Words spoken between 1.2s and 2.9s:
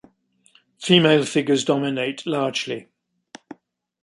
figures dominate largely.